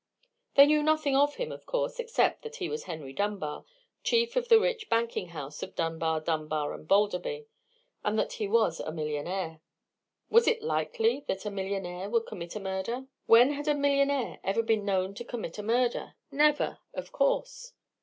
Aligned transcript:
They 0.55 0.65
knew 0.65 0.81
nothing 0.81 1.15
of 1.15 1.35
him, 1.35 1.51
of 1.51 1.67
course, 1.67 1.99
except 1.99 2.41
that 2.41 2.55
he 2.55 2.67
was 2.69 2.85
Henry 2.85 3.13
Dunbar, 3.13 3.65
chief 4.03 4.35
of 4.35 4.47
the 4.47 4.59
rich 4.59 4.89
banking 4.89 5.27
house 5.27 5.61
of 5.61 5.75
Dunbar, 5.75 6.21
Dunbar, 6.21 6.73
and 6.73 6.87
Balderby, 6.87 7.45
and 8.03 8.17
that 8.17 8.33
he 8.33 8.47
was 8.47 8.79
a 8.79 8.91
millionaire. 8.91 9.59
Was 10.27 10.47
it 10.47 10.63
likely 10.63 11.23
that 11.27 11.45
a 11.45 11.51
millionaire 11.51 12.09
would 12.09 12.25
commit 12.25 12.55
a 12.55 12.59
murder? 12.59 13.05
When 13.27 13.51
had 13.53 13.67
a 13.67 13.75
millionaire 13.75 14.39
ever 14.43 14.63
been 14.63 14.85
known 14.85 15.13
to 15.13 15.23
commit 15.23 15.59
a 15.59 15.61
murder? 15.61 16.15
Never, 16.31 16.79
of 16.95 17.11
course! 17.11 17.73